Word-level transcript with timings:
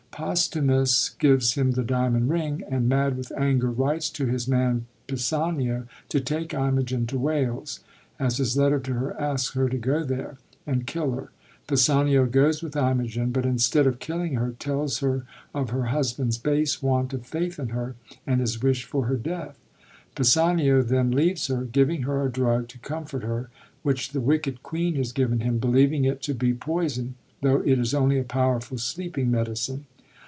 Posthumus 0.11 1.09
gives 1.19 1.53
him 1.55 1.71
the 1.71 1.83
diamond 1.85 2.29
ring, 2.29 2.63
and, 2.69 2.87
mad 2.89 3.15
with 3.17 3.31
anger, 3.37 3.71
writes 3.71 4.07
to 4.11 4.25
his 4.27 4.45
man 4.47 4.85
Pisanio 5.07 5.87
to 6.09 6.19
take 6.19 6.53
Imogen 6.53 7.07
to 7.07 7.17
Wales— 7.17 7.79
as 8.19 8.35
his 8.37 8.55
letter 8.57 8.77
to 8.81 8.93
her 8.95 9.19
asks 9.19 9.55
her 9.55 9.67
to 9.69 9.77
go 9.77 10.03
there,— 10.03 10.37
and 10.67 10.85
kill 10.85 11.13
her. 11.13 11.31
Pisanio 11.67 12.25
goes 12.29 12.61
with 12.61 12.75
Imogen, 12.75 13.31
but, 13.31 13.45
instead 13.47 13.87
of 13.87 13.97
killing 13.99 14.35
her, 14.35 14.51
tells 14.59 14.99
her 14.99 15.25
of 15.55 15.69
her 15.71 15.85
husband's 15.85 16.37
base 16.37 16.83
want 16.83 17.13
of 17.13 17.25
faith 17.25 17.57
in 17.57 17.69
her, 17.69 17.95
and 18.27 18.41
his 18.41 18.61
wish 18.61 18.83
for 18.83 19.05
her 19.05 19.17
death. 19.17 19.57
Pisanio 20.13 20.83
then 20.83 21.09
leaves 21.11 21.47
her, 21.47 21.63
giving 21.63 22.01
her 22.03 22.21
a 22.23 22.29
drug 22.31 22.67
to 22.67 22.77
comfort 22.79 23.23
her, 23.23 23.49
which 23.81 24.11
the 24.11 24.21
wicked 24.21 24.61
queen 24.61 24.95
has 24.95 25.13
given 25.13 25.39
him, 25.39 25.57
believing 25.57 26.03
it 26.05 26.21
to 26.23 26.33
be 26.35 26.53
poison, 26.53 27.15
tho' 27.41 27.61
it 27.61 27.79
is 27.79 27.93
only 27.95 28.19
a 28.19 28.23
powerful 28.25 28.77
sleeping 28.77 29.31
medicine. 29.31 29.85